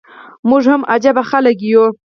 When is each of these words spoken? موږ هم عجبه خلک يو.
موږ 0.49 0.63
هم 0.71 0.81
عجبه 0.93 1.23
خلک 1.31 1.57
يو. 1.71 1.85